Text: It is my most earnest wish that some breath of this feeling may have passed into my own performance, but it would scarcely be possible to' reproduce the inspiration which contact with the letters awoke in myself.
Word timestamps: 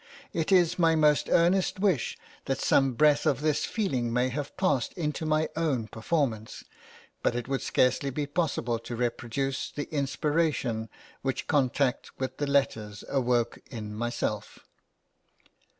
It 0.33 0.51
is 0.51 0.79
my 0.79 0.95
most 0.95 1.29
earnest 1.29 1.79
wish 1.79 2.17
that 2.45 2.57
some 2.59 2.93
breath 2.93 3.27
of 3.27 3.41
this 3.41 3.65
feeling 3.65 4.11
may 4.11 4.29
have 4.29 4.57
passed 4.57 4.93
into 4.93 5.27
my 5.27 5.47
own 5.55 5.89
performance, 5.89 6.63
but 7.21 7.35
it 7.35 7.47
would 7.47 7.61
scarcely 7.61 8.09
be 8.09 8.25
possible 8.25 8.79
to' 8.79 8.95
reproduce 8.95 9.69
the 9.69 9.87
inspiration 9.93 10.89
which 11.21 11.45
contact 11.45 12.09
with 12.19 12.37
the 12.37 12.47
letters 12.47 13.03
awoke 13.09 13.59
in 13.69 13.93
myself. 13.93 14.57